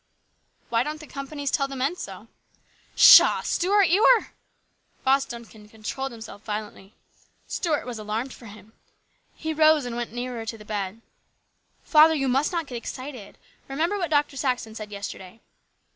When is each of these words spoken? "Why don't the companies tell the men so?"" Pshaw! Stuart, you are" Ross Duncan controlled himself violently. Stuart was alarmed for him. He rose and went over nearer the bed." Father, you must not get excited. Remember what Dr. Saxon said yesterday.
"Why 0.71 0.81
don't 0.81 0.99
the 0.99 1.05
companies 1.05 1.51
tell 1.51 1.67
the 1.67 1.75
men 1.75 1.95
so?"" 1.95 2.27
Pshaw! 2.97 3.41
Stuart, 3.43 3.83
you 3.89 4.03
are" 4.03 4.31
Ross 5.05 5.25
Duncan 5.25 5.69
controlled 5.69 6.11
himself 6.11 6.41
violently. 6.43 6.95
Stuart 7.45 7.85
was 7.85 7.99
alarmed 7.99 8.33
for 8.33 8.47
him. 8.47 8.73
He 9.35 9.53
rose 9.53 9.85
and 9.85 9.95
went 9.95 10.07
over 10.09 10.15
nearer 10.15 10.43
the 10.43 10.65
bed." 10.65 11.01
Father, 11.83 12.15
you 12.15 12.27
must 12.27 12.51
not 12.51 12.65
get 12.65 12.77
excited. 12.77 13.37
Remember 13.67 13.99
what 13.99 14.09
Dr. 14.09 14.37
Saxon 14.37 14.73
said 14.73 14.89
yesterday. 14.91 15.39